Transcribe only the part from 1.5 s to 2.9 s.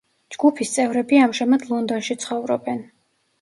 ლონდონში ცხოვრობენ.